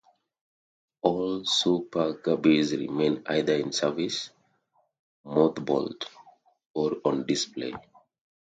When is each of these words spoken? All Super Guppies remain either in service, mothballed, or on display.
All 1.03 1.45
Super 1.45 2.15
Guppies 2.15 2.71
remain 2.75 3.21
either 3.27 3.53
in 3.53 3.71
service, 3.71 4.31
mothballed, 5.23 6.07
or 6.73 6.95
on 7.05 7.27
display. 7.27 7.75